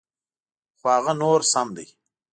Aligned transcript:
خو 0.79 0.87
هغه 0.95 1.13
نور 1.21 1.39
سم 1.51 1.67
دي. 1.75 1.87